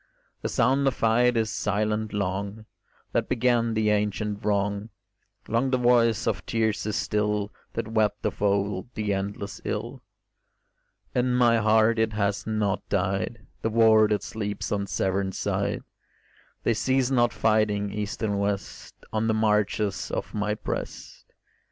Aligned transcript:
The 0.41 0.49
sound 0.49 0.87
of 0.87 0.95
fight 0.95 1.37
is 1.37 1.51
silent 1.51 2.11
long 2.11 2.65
That 3.11 3.29
began 3.29 3.75
the 3.75 3.91
ancient 3.91 4.43
wrong; 4.43 4.89
Long 5.47 5.69
the 5.69 5.77
voice 5.77 6.25
of 6.25 6.43
tears 6.47 6.87
is 6.87 6.95
still 6.95 7.53
That 7.73 7.87
wept 7.89 8.25
of 8.25 8.41
old 8.41 8.89
the 8.95 9.13
endless 9.13 9.61
ill. 9.63 10.01
In 11.13 11.35
my 11.35 11.57
heart 11.57 11.99
it 11.99 12.13
has 12.13 12.47
not 12.47 12.81
died, 12.89 13.45
The 13.61 13.69
war 13.69 14.07
that 14.07 14.23
sleeps 14.23 14.71
on 14.71 14.87
Severn 14.87 15.33
side; 15.33 15.83
They 16.63 16.73
cease 16.73 17.11
not 17.11 17.31
fighting, 17.31 17.93
east 17.93 18.23
and 18.23 18.39
west, 18.39 18.95
On 19.13 19.27
the 19.27 19.35
marches 19.35 20.09
of 20.09 20.33
my 20.33 20.55
breast. 20.55 21.25